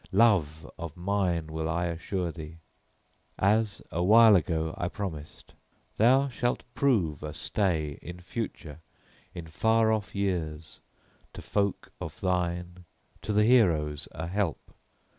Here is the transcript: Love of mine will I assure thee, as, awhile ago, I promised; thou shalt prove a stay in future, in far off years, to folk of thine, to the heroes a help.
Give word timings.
Love 0.11 0.67
of 0.79 0.97
mine 0.97 1.45
will 1.45 1.69
I 1.69 1.85
assure 1.85 2.31
thee, 2.31 2.57
as, 3.37 3.83
awhile 3.91 4.35
ago, 4.35 4.73
I 4.75 4.87
promised; 4.87 5.53
thou 5.97 6.27
shalt 6.27 6.63
prove 6.73 7.21
a 7.21 7.35
stay 7.35 7.99
in 8.01 8.19
future, 8.19 8.81
in 9.35 9.45
far 9.45 9.91
off 9.91 10.15
years, 10.15 10.79
to 11.33 11.41
folk 11.43 11.91
of 12.01 12.19
thine, 12.19 12.85
to 13.21 13.31
the 13.31 13.43
heroes 13.43 14.07
a 14.11 14.25
help. 14.25 14.71